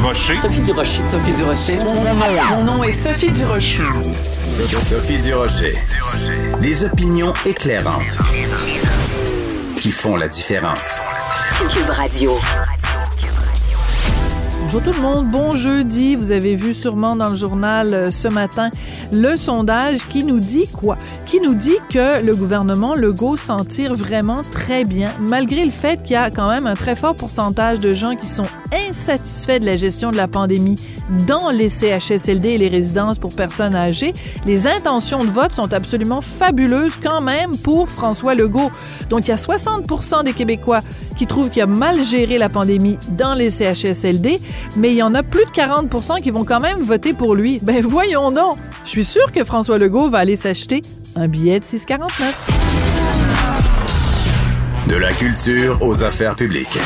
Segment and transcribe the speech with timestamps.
[0.00, 0.34] Durocher.
[0.36, 1.02] Sophie Durocher.
[1.04, 1.78] Sophie Durocher.
[2.50, 3.82] Mon nom, est Sophie Durocher.
[4.80, 5.74] Sophie Durocher.
[6.62, 8.16] Des opinions éclairantes
[9.76, 11.02] qui font la différence.
[11.68, 12.32] Cube Radio.
[14.62, 16.16] Bonjour tout le monde, bon jeudi.
[16.16, 18.70] Vous avez vu sûrement dans le journal euh, ce matin
[19.12, 20.96] le sondage qui nous dit quoi?
[21.26, 26.02] Qui nous dit que le gouvernement Legault s'en tire vraiment très bien, malgré le fait
[26.02, 29.66] qu'il y a quand même un très fort pourcentage de gens qui sont insatisfaits de
[29.66, 30.80] la gestion de la pandémie
[31.26, 34.12] dans les CHSLD et les résidences pour personnes âgées.
[34.46, 38.70] Les intentions de vote sont absolument fabuleuses quand même pour François Legault.
[39.08, 40.80] Donc il y a 60% des Québécois
[41.16, 44.40] qui trouvent qu'il a mal géré la pandémie dans les CHSLD,
[44.76, 47.58] mais il y en a plus de 40% qui vont quand même voter pour lui.
[47.62, 48.56] Ben voyons donc.
[48.84, 50.80] Je suis sûr que François Legault va aller s'acheter
[51.16, 51.98] un billet de 6,49.
[54.88, 56.78] De la culture aux affaires publiques.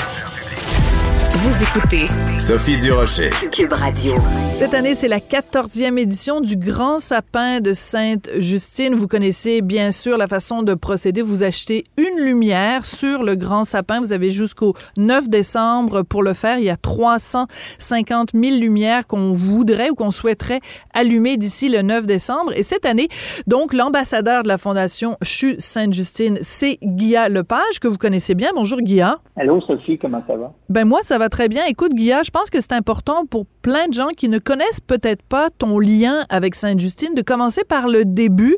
[1.47, 2.07] Vous écoutez
[2.39, 3.29] Sophie Durocher.
[3.53, 4.15] Cube Radio.
[4.55, 8.95] Cette année, c'est la 14e édition du Grand Sapin de Sainte-Justine.
[8.95, 11.21] Vous connaissez bien sûr la façon de procéder.
[11.21, 14.01] Vous achetez une lumière sur le Grand Sapin.
[14.01, 16.59] Vous avez jusqu'au 9 décembre pour le faire.
[16.59, 20.61] Il y a 350 000 lumières qu'on voudrait ou qu'on souhaiterait
[20.95, 22.53] allumer d'ici le 9 décembre.
[22.57, 23.09] Et cette année,
[23.47, 28.53] donc, l'ambassadeur de la Fondation CHU Sainte-Justine, c'est Guilla Lepage, que vous connaissez bien.
[28.55, 29.19] Bonjour, Guilla.
[29.37, 30.55] Allô, Sophie, comment ça va?
[30.71, 31.65] Ben moi, ça va très bien.
[31.67, 35.25] Écoute, Guilla, je pense que c'est important pour plein de gens qui ne connaissent peut-être
[35.25, 38.57] pas ton lien avec Sainte-Justine de commencer par le début.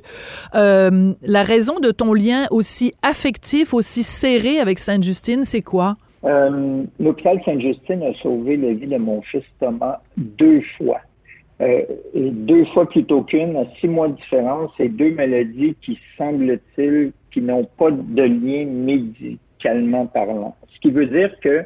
[0.54, 5.96] Euh, la raison de ton lien aussi affectif, aussi serré avec Sainte-Justine, c'est quoi?
[6.24, 11.00] Euh, L'hôpital Sainte-Justine a sauvé la vie de mon fils Thomas deux fois.
[11.62, 11.80] Euh,
[12.14, 17.40] deux fois plutôt qu'une, à six mois de différence, et deux maladies qui, semble-t-il, qui
[17.40, 20.54] n'ont pas de lien médicalement parlant.
[20.74, 21.64] Ce qui veut dire que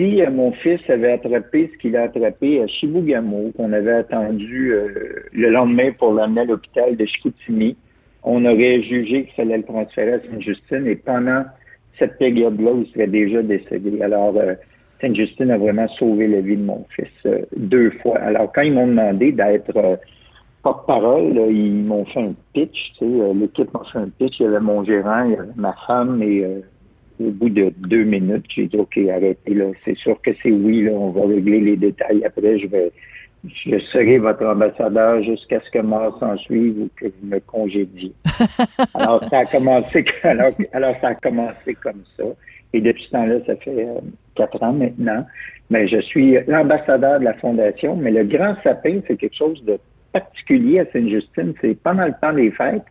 [0.00, 4.72] si euh, mon fils avait attrapé ce qu'il a attrapé à Chibougamau, qu'on avait attendu
[4.72, 4.88] euh,
[5.32, 7.76] le lendemain pour l'amener à l'hôpital de Chicoutimi,
[8.22, 11.44] on aurait jugé qu'il fallait le transférer à Sainte-Justine et pendant
[11.98, 14.00] cette période-là, il serait déjà décédé.
[14.00, 14.54] Alors, euh,
[15.02, 18.18] Sainte-Justine a vraiment sauvé la vie de mon fils deux fois.
[18.20, 19.98] Alors, quand ils m'ont demandé d'être
[20.62, 24.84] porte-parole, ils m'ont fait un pitch, l'équipe m'a fait un pitch, il y avait mon
[24.84, 26.62] gérant, il y avait ma femme et
[27.20, 29.66] au bout de deux minutes, j'ai dit OK, arrêtez là.
[29.84, 32.24] C'est sûr que c'est oui, là, on va régler les détails.
[32.24, 32.90] Après, je vais
[33.44, 38.12] je serai votre ambassadeur jusqu'à ce que mort s'en suive ou que vous me congédiez.
[38.94, 42.24] alors, ça a commencé, alors, alors, ça a commencé comme ça.
[42.72, 44.00] Et depuis ce temps-là, ça fait euh,
[44.34, 45.26] quatre ans maintenant.
[45.70, 47.96] Mais je suis l'ambassadeur de la Fondation.
[47.96, 49.78] Mais le grand sapin, c'est quelque chose de
[50.12, 51.54] particulier à Sainte-Justine.
[51.60, 52.84] C'est pendant le temps des fêtes.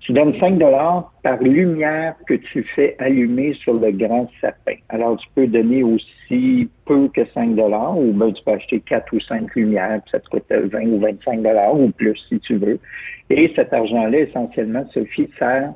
[0.00, 4.76] Tu donnes 5 dollars par lumière que tu fais allumer sur le grand sapin.
[4.88, 9.12] Alors, tu peux donner aussi peu que 5 dollars ou ben, tu peux acheter 4
[9.12, 12.56] ou 5 lumières, puis ça te coûte 20 ou 25 dollars ou plus si tu
[12.56, 12.78] veux.
[13.28, 15.74] Et cet argent-là, essentiellement, Sophie, sert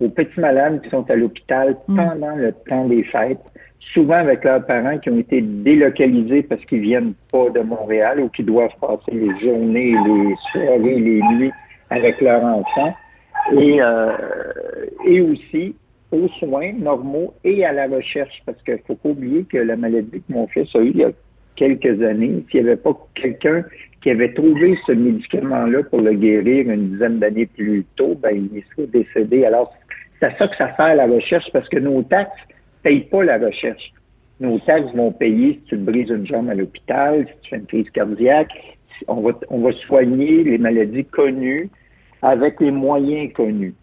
[0.00, 1.96] aux petits malades qui sont à l'hôpital mm.
[1.96, 3.38] pendant le temps des fêtes,
[3.94, 8.28] souvent avec leurs parents qui ont été délocalisés parce qu'ils viennent pas de Montréal ou
[8.28, 11.52] qui doivent passer les journées, les soirées, les nuits
[11.90, 12.94] avec leurs enfants
[13.50, 14.12] et, euh,
[15.06, 15.74] et aussi
[16.12, 19.76] aux soins normaux et à la recherche, parce qu'il ne faut pas oublier que la
[19.76, 21.10] maladie que mon fils a eu il y a
[21.56, 23.64] quelques années, s'il n'y avait pas quelqu'un
[24.02, 28.62] qui avait trouvé ce médicament-là pour le guérir une dizaine d'années plus tôt, ben, il
[28.70, 29.44] serait décédé.
[29.44, 29.72] Alors,
[30.18, 33.24] c'est à ça que ça sert la recherche, parce que nos taxes ne payent pas
[33.24, 33.92] la recherche.
[34.40, 37.56] Nos taxes vont payer si tu te brises une jambe à l'hôpital, si tu fais
[37.56, 38.52] une crise cardiaque.
[39.08, 41.70] On va, on va soigner les maladies connues
[42.22, 43.74] avec les moyens connus.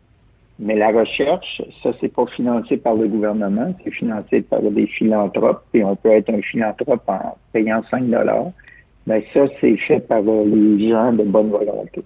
[0.57, 5.63] Mais la recherche, ça, c'est pas financé par le gouvernement, c'est financé par des philanthropes,
[5.73, 8.51] et on peut être un philanthrope en payant 5 dollars.
[9.07, 12.03] Mais ça, c'est fait par les gens de bonne volonté.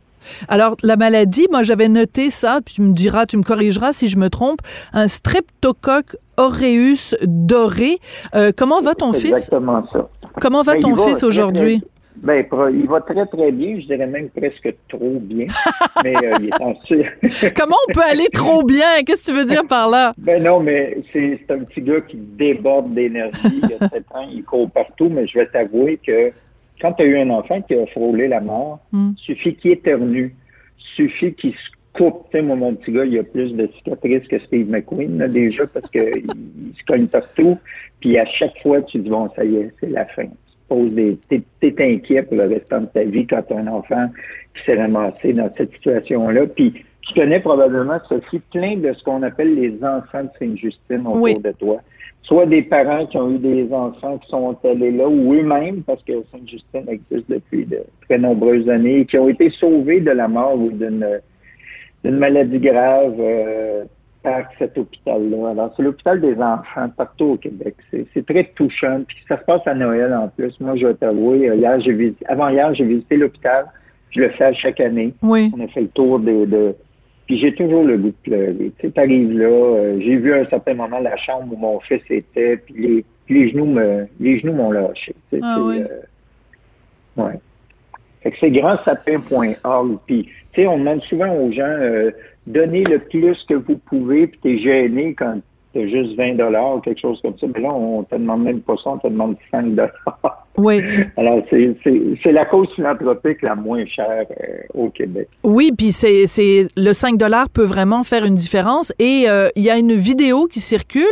[0.48, 4.08] Alors, la maladie, moi, j'avais noté ça, puis tu me diras, tu me corrigeras si
[4.08, 4.60] je me trompe,
[4.94, 7.98] un streptocoque aureus doré.
[8.36, 9.26] Euh, comment va ton fils?
[9.26, 10.10] Exactement ça.
[10.40, 11.84] Comment va ben, ton fils aujourd'hui?
[12.24, 13.80] Ben, il va très, très bien.
[13.82, 15.48] Je dirais même presque trop bien.
[16.04, 16.74] mais euh, il est en
[17.56, 19.04] Comment on peut aller trop bien?
[19.06, 20.14] Qu'est-ce que tu veux dire par là?
[20.18, 23.62] Ben non, mais c'est un petit gars qui déborde d'énergie.
[23.62, 26.32] Il a 7 ans, il court partout, mais je vais t'avouer que
[26.80, 29.12] quand tu as eu un enfant qui a frôlé la mort, hmm.
[29.18, 30.34] suffit qu'il éternue,
[30.78, 32.30] suffit qu'il se coupe.
[32.32, 35.28] Tu sais, moi, mon petit gars, il a plus de cicatrices que Steve McQueen, là,
[35.28, 36.26] déjà, parce qu'il
[36.78, 37.58] se cogne partout.
[38.00, 40.28] Puis à chaque fois, tu dis, bon, ça y est, c'est la fin
[40.76, 41.18] des.
[41.30, 44.10] T'es inquiet pour le restant de ta vie quand tu as un enfant
[44.56, 46.48] qui s'est ramassé dans cette situation-là.
[46.48, 51.40] Puis tu connais probablement, Sophie, plein de ce qu'on appelle les enfants de Sainte-Justine autour
[51.40, 51.78] de toi.
[52.22, 56.02] soit des parents qui ont eu des enfants qui sont allés là, ou eux-mêmes, parce
[56.04, 60.28] que Sainte-Justine existe depuis de très nombreuses années, et qui ont été sauvés de la
[60.28, 61.20] mort ou d'une
[62.04, 63.86] d'une maladie grave euh,
[64.24, 65.50] par cet hôpital-là.
[65.52, 67.76] Alors, c'est l'hôpital des enfants partout au Québec.
[68.14, 69.02] C'est très touchant.
[69.08, 70.58] Puis ça se passe à Noël en plus.
[70.62, 73.66] Moi, je vais t'avouer, euh, hier, j'ai visité, avant hier, j'ai visité l'hôpital.
[74.12, 75.14] Je le fais chaque année.
[75.22, 75.52] Oui.
[75.58, 76.74] On a fait le tour des, de,
[77.26, 78.72] puis j'ai toujours le goût de pleurer.
[78.80, 81.80] Tu sais, t'arrives là, euh, j'ai vu à un certain moment la chambre où mon
[81.82, 85.14] fils était, puis les, les genoux me, les genoux m'ont lâché.
[85.32, 85.82] Tu sais, Ah oui.
[85.82, 87.40] euh, ouais.
[88.22, 89.98] Fait que c'est grandsapin.org.
[90.06, 92.12] Puis, tu sais, on demande souvent aux gens, euh,
[92.48, 95.40] donnez le plus que vous pouvez, puis t'es gêné quand
[95.74, 97.48] t'as juste 20 dollars ou quelque chose comme ça.
[97.54, 100.48] Mais là, on te demande même pas ça, on te demande 5 dollars.
[100.58, 100.82] Oui.
[101.18, 105.28] Alors, c'est, c'est, c'est la cause philanthropique la moins chère euh, au Québec.
[105.44, 109.64] Oui, puis c'est c'est le 5 dollars peut vraiment faire une différence et euh, il
[109.64, 111.04] y a une vidéo qui circule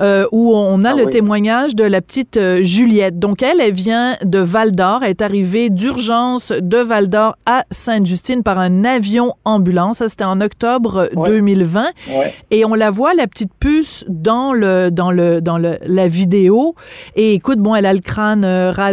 [0.00, 1.10] euh, où on a Ah le oui.
[1.10, 3.18] témoignage de la petite euh, Juliette.
[3.18, 8.58] Donc elle elle vient de Val-d'Or, elle est arrivée d'urgence de Val-d'Or à Sainte-Justine par
[8.58, 11.28] un avion ambulance, ça c'était en octobre Ouais.
[11.30, 12.32] 2020 Ouais.
[12.50, 16.74] et on la voit la petite puce dans le dans le dans le, la vidéo
[17.16, 18.44] et écoute bon elle a le crâne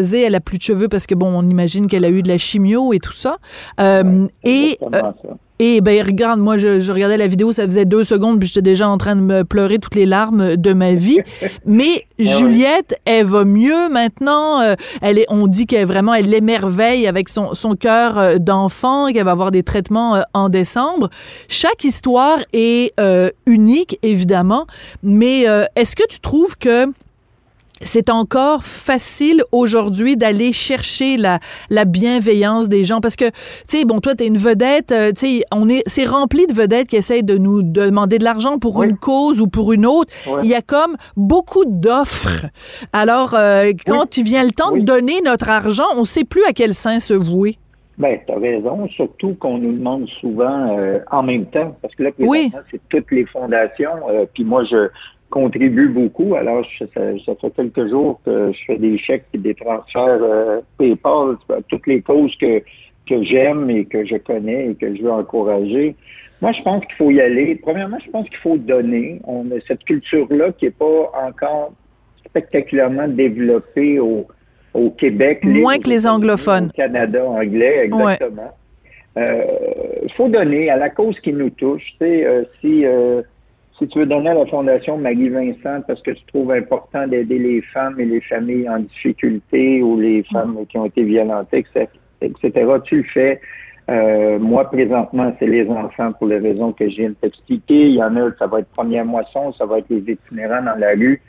[0.04, 2.38] elle a plus de cheveux parce que bon on imagine qu'elle a eu de la
[2.38, 3.38] chimio et tout ça
[3.80, 5.14] Euh, et euh, ça.
[5.60, 8.62] et ben regarde, moi je, je regardais la vidéo, ça faisait deux secondes, puis j'étais
[8.62, 11.20] déjà en train de me pleurer toutes les larmes de ma vie.
[11.66, 14.62] Mais Juliette, elle va mieux maintenant.
[14.62, 19.26] euh, elle est, on dit qu'elle vraiment, elle l'émerveille avec son, son cœur d'enfant, qu'elle
[19.26, 21.10] va avoir des traitements en décembre.
[21.48, 24.66] Chaque histoire est euh, unique, évidemment.
[25.04, 26.88] Mais euh, est-ce que tu trouves que
[27.82, 31.40] c'est encore facile aujourd'hui d'aller chercher la,
[31.70, 33.34] la bienveillance des gens parce que tu
[33.66, 36.88] sais bon toi t'es une vedette euh, tu sais on est c'est rempli de vedettes
[36.88, 38.88] qui essayent de nous demander de l'argent pour Oui.
[38.90, 40.12] une cause ou pour une autre.
[40.44, 42.46] Il y a comme beaucoup d'offres.
[42.94, 44.08] Alors euh, quand Oui.
[44.10, 47.14] tu viens le temps de donner notre argent on sait plus à quel sein se
[47.14, 47.58] vouer.
[47.98, 52.04] Ben, tu as raison, surtout qu'on nous demande souvent euh, en même temps, parce que
[52.04, 52.10] là,
[52.70, 53.90] c'est toutes les fondations,
[54.34, 54.90] puis moi, je
[55.30, 59.38] contribue beaucoup, alors je- ça, ça fait quelques jours que je fais des chèques et
[59.38, 61.36] des transferts euh, PayPal
[61.68, 62.60] toutes les causes que,
[63.10, 65.96] que j'aime et que je connais et que je veux encourager.
[66.42, 67.56] Moi, je pense qu'il faut y aller.
[67.56, 69.20] Premièrement, je pense qu'il faut donner.
[69.26, 71.74] On a cette culture-là qui n'est pas encore
[72.26, 74.28] spectaculairement développée au,
[74.74, 75.40] au Québec.
[75.44, 76.68] Moins que les anglophones.
[76.68, 78.52] Au Canada anglais, exactement.
[79.18, 81.84] Il faut donner à la cause qui nous touche.
[82.00, 83.22] Tu sais, euh, si, euh,
[83.78, 87.62] si tu veux donner à la Fondation Maggie-Vincent parce que tu trouves important d'aider les
[87.62, 91.88] femmes et les familles en difficulté ou les femmes qui ont été violentées, etc.,
[92.22, 93.42] etc., tu le fais.
[93.90, 97.90] Euh, moi, présentement, c'est les enfants pour les raisons que je viens de t'expliquer.
[97.90, 100.80] Il y en a, ça va être première moisson, ça va être les itinérants dans
[100.80, 101.22] la rue.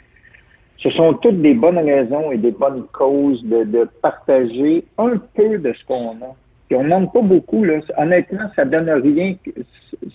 [0.78, 5.58] Ce sont toutes des bonnes raisons et des bonnes causes de, de partager un peu
[5.58, 6.34] de ce qu'on a.
[6.68, 7.64] Puis on n'en demande pas beaucoup.
[7.64, 7.80] Là.
[7.96, 9.34] Honnêtement, ça donne rien,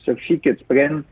[0.05, 1.03] Sophie, que tu prennes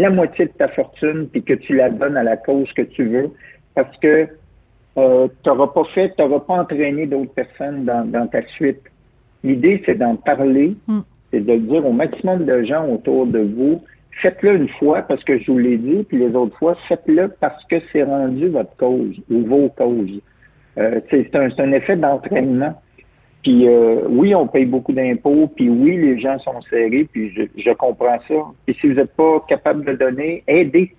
[0.00, 3.04] la moitié de ta fortune puis que tu la donnes à la cause que tu
[3.04, 3.30] veux
[3.74, 4.28] parce que
[4.98, 8.80] euh, tu n'auras pas fait, tu n'auras pas entraîné d'autres personnes dans, dans ta suite.
[9.44, 11.00] L'idée, c'est d'en parler, Mm.
[11.30, 13.82] c'est de dire au maximum de gens autour de vous.
[14.20, 17.64] Faites-le une fois parce que je vous l'ai dit, puis les autres fois, faites-le parce
[17.66, 20.20] que c'est rendu votre cause ou vos causes.
[20.78, 22.80] Euh, c'est un, c'est un effet d'entraînement.
[23.42, 27.42] Puis euh, oui, on paye beaucoup d'impôts, puis oui, les gens sont serrés, puis je,
[27.56, 28.34] je comprends ça.
[28.66, 30.94] Et si vous n'êtes pas capable de donner, aidez.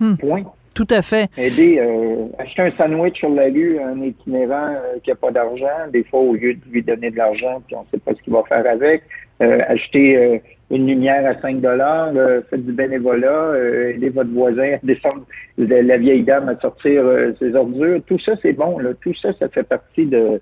[0.00, 0.14] Hmm.
[0.14, 0.44] Point.
[0.74, 4.98] tout à fait Aider, euh, acheter un sandwich sur la rue à un itinérant euh,
[5.02, 7.80] qui n'a pas d'argent, des fois, au lieu de lui donner de l'argent, puis on
[7.80, 9.02] ne sait pas ce qu'il va faire avec.
[9.42, 10.38] Euh, acheter euh,
[10.70, 15.24] une lumière à 5 dollars, euh, faites du bénévolat, euh, aidez votre voisin à descendre
[15.56, 18.00] la, la vieille dame à sortir euh, ses ordures.
[18.06, 18.78] Tout ça, c'est bon.
[18.78, 18.90] Là.
[19.00, 20.40] Tout ça, ça fait partie de,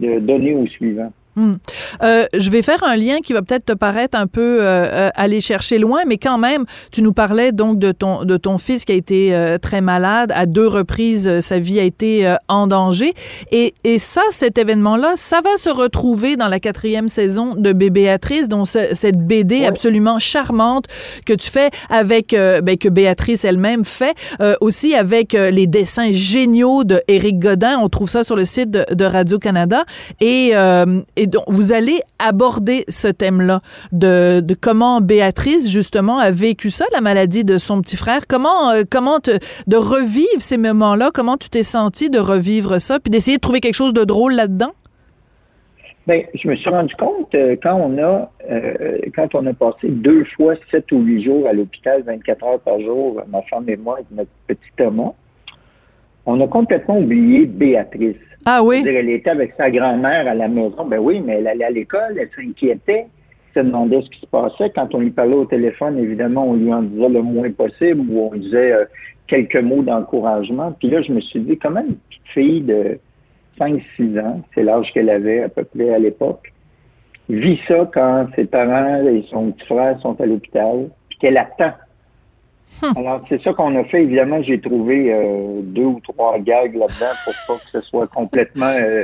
[0.00, 1.12] de donner au suivant.
[1.36, 1.56] Hmm.
[2.02, 5.10] Euh, je vais faire un lien qui va peut-être te paraître un peu euh, euh,
[5.14, 8.86] aller chercher loin, mais quand même, tu nous parlais donc de ton de ton fils
[8.86, 12.36] qui a été euh, très malade à deux reprises, euh, sa vie a été euh,
[12.48, 13.12] en danger,
[13.52, 18.48] et et ça, cet événement-là, ça va se retrouver dans la quatrième saison de Béatrice,
[18.48, 19.66] dont ce- cette BD Ouais.
[19.66, 20.86] absolument charmante
[21.26, 26.84] que tu fais avec ben, que Béatrice elle-même fait, euh, aussi avec les dessins géniaux
[26.84, 27.78] de Éric Godin.
[27.82, 29.84] On trouve ça sur le site de, de Radio Canada
[30.20, 33.60] et euh, donc vous allez aborder ce thème-là
[33.92, 38.26] de, comment Béatrice justement a vécu ça, la maladie de son petit frère.
[38.28, 41.10] Comment euh, comment te, de revivre ces moments-là?
[41.12, 44.34] Comment tu t'es senti de revivre ça, puis d'essayer de trouver quelque chose de drôle
[44.34, 44.72] là-dedans?
[46.06, 49.88] Ben, je me suis rendu compte euh, quand on a euh, quand on a passé
[49.88, 53.76] deux fois sept ou huit jours à l'hôpital, 24 heures par jour, ma femme et
[53.76, 55.14] moi, avec notre petit Thomas,
[56.26, 58.16] on a complètement oublié Béatrice.
[58.44, 58.84] Ah oui?
[58.86, 60.84] Elle était avec sa grand-mère à la maison.
[60.86, 63.06] Ben oui, mais elle allait à l'école, elle s'inquiétait,
[63.54, 64.70] se demandait ce qui se passait.
[64.70, 68.30] Quand on lui parlait au téléphone, évidemment, on lui en disait le moins possible ou
[68.32, 68.84] on disait euh,
[69.26, 70.72] quelques mots d'encouragement.
[70.78, 72.98] Puis là, je me suis dit, comment une petite fille de
[73.58, 76.52] 5-6 ans, c'est l'âge qu'elle avait à peu près à l'époque,
[77.28, 81.72] vit ça quand ses parents et son petit frère sont à l'hôpital, puis qu'elle attend.
[82.96, 84.02] Alors, c'est ça qu'on a fait.
[84.02, 88.66] Évidemment, j'ai trouvé euh, deux ou trois gags là-dedans pour pas que ce soit complètement
[88.78, 89.02] euh,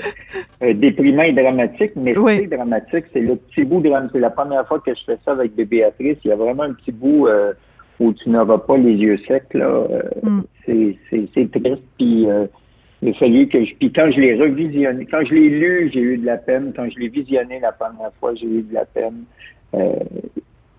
[0.63, 1.93] euh, déprimant et dramatique.
[1.97, 2.41] Mais Oui.
[2.41, 4.11] c'est dramatique, c'est le petit bout dramatique.
[4.15, 6.19] C'est la première fois que je fais ça avec des Béatrice.
[6.25, 7.29] Il y a vraiment un petit bout
[8.01, 9.55] où tu n'auras pas les yeux secs.
[9.55, 9.65] là.
[9.65, 10.41] Euh, Mm.
[10.67, 11.83] c'est, c'est, c'est triste.
[11.97, 12.27] Puis,
[13.05, 13.75] il fallu que je...
[13.75, 16.73] Puis quand je l'ai revisionné, quand je l'ai lu, j'ai eu de la peine.
[16.77, 19.25] Quand je l'ai visionné la première fois, j'ai eu de la peine.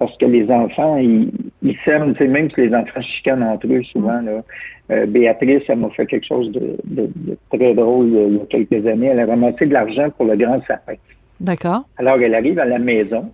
[0.03, 1.31] Euh, parce que les enfants, ils,
[1.61, 4.21] ils s'aiment, même si les enfants chicanent entre eux souvent.
[4.21, 4.43] Là.
[4.91, 8.27] Euh, Béatrice, elle m'a fait quelque chose de, de- de très drôle il y, a,
[8.27, 9.07] il y a quelques années.
[9.07, 10.95] Elle a ramassé de l'argent pour le grand sapin.
[11.39, 11.83] D'accord.
[11.97, 13.31] Alors, elle arrive à la maison.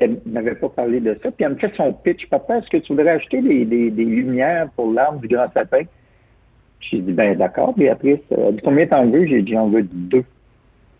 [0.00, 1.30] Elle m'avait pas parlé de ça.
[1.30, 2.26] Puis elle me fait son pitch.
[2.28, 5.82] Papa, est-ce que tu voudrais acheter des, des, des lumières pour l'arbre du grand sapin?
[6.80, 8.18] J'ai dit, ben d'accord, Béatrice.
[8.30, 9.26] Elle dit, combien t'en veux?
[9.26, 10.24] J'ai dit, j'en veux deux.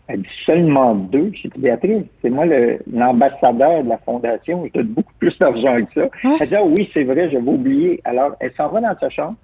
[0.07, 1.31] Elle dit, seulement deux?
[1.33, 2.45] J'ai dit, Béatrice, c'est moi
[2.91, 4.65] l'ambassadeur de la fondation.
[4.65, 6.01] Je donne beaucoup plus d'argent que ça.
[6.27, 6.35] Ouais.
[6.41, 8.01] Elle dit, ah oui, c'est vrai, j'avais oublié.
[8.03, 9.35] Alors, elle s'en va dans sa chambre.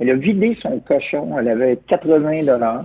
[0.00, 1.36] Elle a vidé son cochon.
[1.38, 2.84] Elle avait 80 dollars.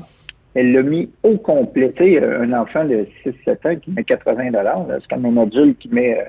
[0.56, 1.92] Elle l'a mis au complet.
[1.96, 5.80] Tu sais, un enfant de 6-7 ans qui met 80 dollars, c'est comme un adulte
[5.80, 6.20] qui met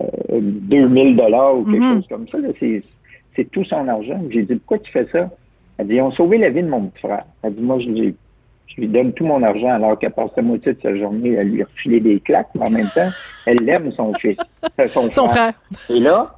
[0.00, 1.94] euh, euh, 2000 dollars ou quelque Mhm.
[1.96, 2.38] chose comme ça.
[3.34, 4.20] C'est, tout son argent.
[4.30, 5.28] J'ai dit, pourquoi tu fais ça?
[5.78, 7.24] Elle dit, ils ont sauvé la vie de mon petit frère.
[7.42, 8.14] Elle dit, moi, je lui,
[8.66, 11.44] je lui donne tout mon argent alors qu'elle passe la moitié de sa journée à
[11.44, 13.08] lui refiler des claques, mais en même temps,
[13.46, 14.36] elle aime son fils,
[14.80, 15.52] euh, son, Son frère.
[15.88, 16.36] et là,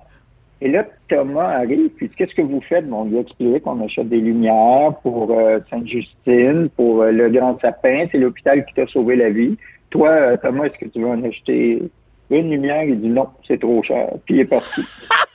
[0.60, 2.88] et là, Thomas arrive, puis qu'est-ce que vous faites?
[2.88, 7.28] Bon, on lui a expliqué qu'on achète des lumières pour euh, Sainte-Justine, pour euh, le
[7.28, 9.56] Grand Sapin, c'est l'hôpital qui t'a sauvé la vie.
[9.90, 11.82] Toi, euh, Thomas, est-ce que tu veux en acheter
[12.30, 12.82] une lumière?
[12.82, 14.08] Il dit non, c'est trop cher.
[14.26, 14.82] Puis il est parti.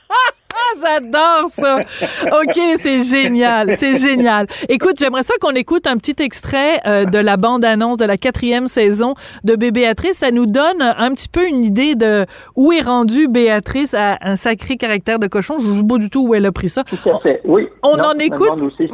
[0.80, 1.78] J'adore ça.
[2.26, 3.76] OK, c'est génial.
[3.76, 4.46] C'est génial.
[4.68, 8.66] Écoute, j'aimerais ça qu'on écoute un petit extrait euh, de la bande-annonce de la quatrième
[8.66, 9.14] saison
[9.44, 10.18] de Bébé Béatrice.
[10.18, 12.26] Ça nous donne un petit peu une idée de
[12.56, 15.56] où est rendue Béatrice à un sacré caractère de cochon.
[15.60, 16.84] Je ne sais pas du tout où elle a pris ça.
[16.84, 17.40] Tout à fait.
[17.44, 17.68] Oui.
[17.82, 18.60] On Non, en écoute?
[18.62, 18.88] Aussi.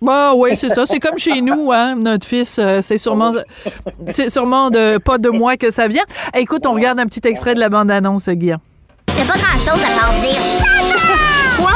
[0.00, 0.84] Bah oui, c'est ça.
[0.84, 1.94] C'est comme chez nous, hein.
[1.94, 3.30] Notre fils, euh, c'est sûrement,
[4.06, 6.02] c'est sûrement de pas de moi que ça vient.
[6.34, 8.52] Écoute, on regarde un petit extrait de la bande-annonce, Guy.
[9.16, 10.98] C'est pas grand chose à part dire Tata!
[11.56, 11.70] Quoi?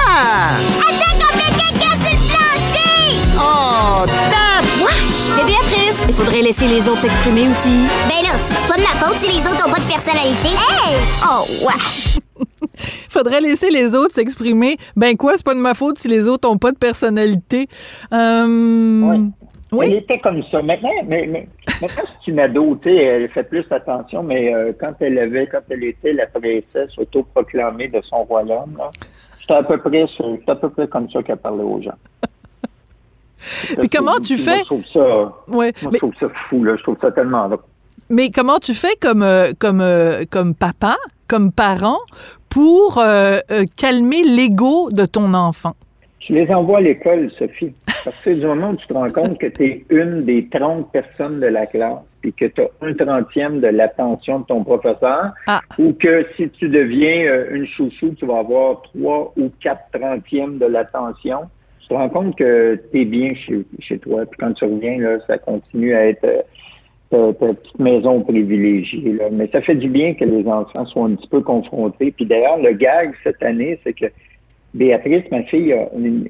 [0.80, 3.18] Attends qu'on fait caca sur le plancher!
[3.36, 4.66] Oh, tape!
[4.80, 5.36] Wesh!
[5.36, 7.86] Mais Béatrice, il faudrait laisser les autres s'exprimer aussi.
[8.08, 10.48] Ben là, c'est pas de ma faute si les autres ont pas de personnalité.
[10.48, 10.96] Hey!
[11.24, 12.16] Oh, wesh!
[13.08, 14.76] Faudrait laisser les autres s'exprimer.
[14.94, 17.66] Ben quoi, c'est pas de ma faute si les autres ont pas de personnalité.
[18.12, 19.20] Euh, Ouais.
[19.76, 19.86] Oui.
[19.86, 20.62] Elle était comme ça.
[20.62, 21.48] Maintenant, mais, mais-
[21.80, 25.46] maintenant c'est une ado, tu sais, elle fait plus attention, mais euh, quand elle avait,
[25.46, 28.76] quand elle était la princesse autoproclamée de son royaume,
[29.40, 30.04] c'était à peu près,
[30.46, 31.90] à peu près comme ça qu'elle parlait aux gens.
[33.78, 34.58] Puis comment tu Moi, fais?
[34.60, 35.26] Je trouve ça, Ouais.
[35.48, 36.76] moi, Mais, je trouve ça fou, là.
[36.76, 37.48] Je trouve ça tellement
[38.08, 41.98] mais comment tu fais comme euh, comme euh, comme papa, comme parent,
[42.48, 43.40] pour euh,
[43.76, 45.74] calmer l'ego de ton enfant?
[46.26, 47.72] Tu les envoies à l'école, Sophie.
[48.04, 50.90] Parce que du moment où tu te rends compte que tu es une des 30
[50.90, 55.30] personnes de la classe, puis que tu as un trentième de l'attention de ton professeur,
[55.46, 55.60] Ah.
[55.78, 60.58] ou que si tu deviens euh, une chouchou, tu vas avoir trois ou quatre trentièmes
[60.58, 61.42] de l'attention,
[61.78, 64.26] tu te rends compte que tu es bien chez, chez toi.
[64.26, 66.42] Puis quand tu reviens, là, ça continue à être euh,
[67.08, 69.12] ta, ta petite maison privilégiée.
[69.12, 69.26] Là.
[69.30, 72.10] Mais ça fait du bien que les enfants soient un petit peu confrontés.
[72.10, 74.06] Puis d'ailleurs, le gag cette année, c'est que
[74.76, 75.74] Béatrice, ma fille,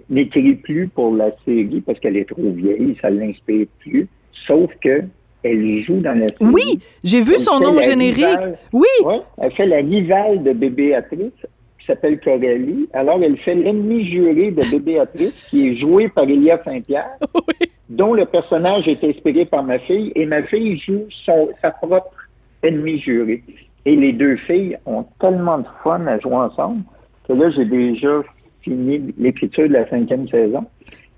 [0.09, 4.07] n'écrit plus pour la série parce qu'elle est trop vieille, ça ne l'inspire plus.
[4.47, 5.03] Sauf que
[5.43, 6.53] elle joue dans la série.
[6.53, 8.25] Oui, j'ai vu Elle son nom générique.
[8.25, 8.59] rivale.
[8.73, 8.87] Oui.
[9.05, 11.33] Ouais, elle fait la rivale de Bébé Béatrice,
[11.79, 12.89] qui s'appelle Coralie.
[12.93, 17.19] Alors, elle fait l'ennemi juré de Bébé Béatrice, qui est joué par Elia Saint-Pierre,
[17.89, 22.15] dont le personnage est inspiré par ma fille, et ma fille joue son, sa propre
[22.63, 23.43] ennemi juré.
[23.85, 26.83] Et les deux filles ont tellement de fun à jouer ensemble
[27.29, 28.23] que là, j'ai déjà
[28.67, 30.65] fini l'écriture de la cinquième saison.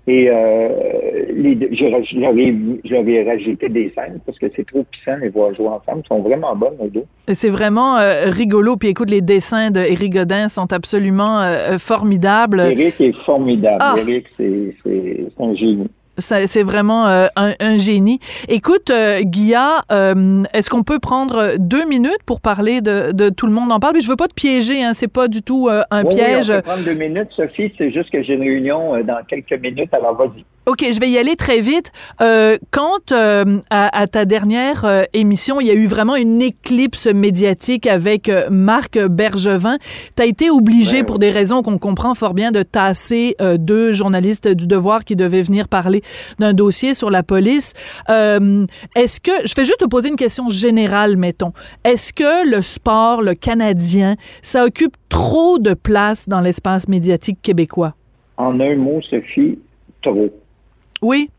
[0.07, 0.69] Et euh,
[1.35, 6.01] les deux- ai rajouté des scènes parce que c'est trop puissant les voir jouer ensemble.
[6.03, 7.03] Ils sont vraiment bonnes, les deux.
[7.27, 8.75] C'est vraiment euh, rigolo.
[8.75, 12.61] Puis écoute, les dessins de Éric Godin sont absolument euh, formidables.
[12.61, 13.77] Eric est formidable.
[13.81, 13.95] Ah.
[14.37, 15.89] C'est un génie.
[16.19, 18.19] C'est vraiment euh, un, génie.
[18.47, 23.47] Écoute, euh, Guilla, euh, est-ce qu'on peut prendre deux minutes pour parler de, de, Tout
[23.47, 23.95] le monde en parle?
[23.95, 26.49] Mais je veux pas te piéger, hein, c'est pas du tout un piège.
[26.49, 27.71] Oui, on peut prendre deux minutes, Sophie.
[27.77, 30.43] C'est juste que j'ai une réunion dans quelques minutes, alors vas-y.
[30.69, 31.91] OK, je vais y aller très vite.
[32.21, 37.07] Euh, quand euh, à, ta dernière euh, émission, il y a eu vraiment une éclipse
[37.07, 39.79] médiatique avec Marc Bergevin,
[40.15, 44.47] tu as été obligé, pour des raisons qu'on comprend fort bien, de tasser deux journalistes
[44.47, 46.03] du Devoir qui devaient venir parler
[46.37, 47.73] d'un dossier sur la police.
[48.07, 51.53] Est-ce que, je vais juste te poser une question générale, mettons.
[51.83, 57.95] Est-ce que le sport, le Canadien, ça occupe trop de place dans l'espace médiatique québécois?
[58.37, 59.57] En un mot, Sophie,
[60.03, 60.29] trop.
[61.01, 61.29] Oui.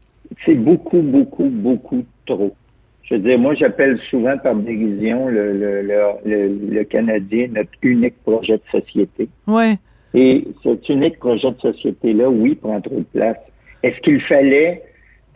[0.44, 2.54] C'est beaucoup, beaucoup, beaucoup trop.
[3.02, 8.22] Je veux dire, moi, j'appelle souvent par dérision le, le, le, le, Canadien notre unique
[8.22, 9.28] projet de société.
[9.48, 9.76] Oui.
[10.14, 13.36] Et cet unique projet de société-là, oui, prend trop de place.
[13.82, 14.84] Est-ce qu'il fallait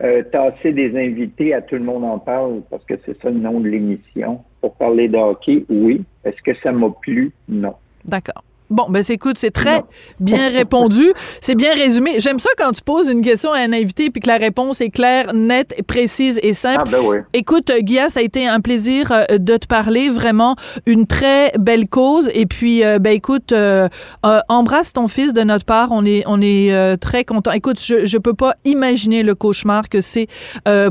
[0.01, 3.39] euh, tasser des invités à Tout le monde en parle, parce que c'est ça le
[3.39, 5.65] nom de l'émission, pour parler de hockey?
[5.69, 6.01] Oui.
[6.23, 7.31] Est-ce que ça m'a plu?
[7.49, 7.73] Non.
[8.05, 8.43] D'accord.
[8.69, 9.83] Bon, ben écoute, c'est très
[10.19, 11.13] bien répondu.
[11.41, 12.19] C'est bien résumé.
[12.19, 14.89] J'aime ça quand tu poses une question à un invité puis que la réponse est
[14.89, 16.83] claire, nette, précise et simple.
[16.87, 17.17] Ah ben oui.
[17.33, 20.09] Écoute, Guilla, ça a été un plaisir euh, de te parler.
[20.09, 20.55] Vraiment
[20.85, 22.29] une très belle cause.
[22.33, 23.87] Et puis, euh, ben écoute, euh,
[24.49, 25.89] embrasse ton fils de notre part.
[25.91, 27.51] On est, on est très content.
[27.51, 30.27] Écoute, je, je peux pas imaginer le cauchemar que c'est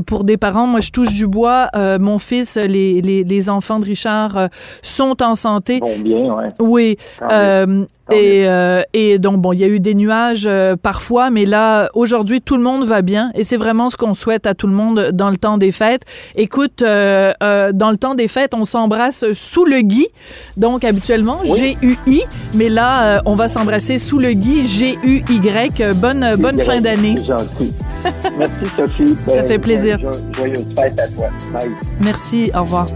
[0.05, 0.67] pour des parents.
[0.67, 1.69] Moi, je touche du bois.
[1.99, 4.49] mon fils, les, les, les enfants de Richard
[4.81, 5.79] sont en santé.
[5.79, 6.47] Bon, bien, ouais.
[6.59, 6.97] Oui.
[7.65, 11.45] Euh, et, euh, et, donc, bon, il y a eu des nuages euh, parfois, mais
[11.45, 14.67] là, aujourd'hui, tout le monde va bien et c'est vraiment ce qu'on souhaite à tout
[14.67, 16.03] le monde dans le temps des fêtes.
[16.35, 20.07] Écoute, dans le temps des fêtes, on s'embrasse sous le gui.
[20.57, 25.93] Donc, habituellement, G-U-I, mais là, on va s'embrasser sous le gui, G-U-Y.
[25.95, 27.15] Bonne, bonne fin d'année.
[27.17, 27.73] gentil.
[28.37, 29.15] Merci, Sophie.
[29.15, 29.99] Ça fait plaisir.
[30.35, 31.29] Joyeuse fête à toi.
[32.01, 32.87] Merci, au revoir.